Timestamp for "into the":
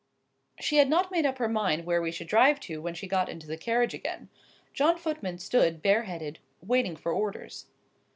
3.29-3.55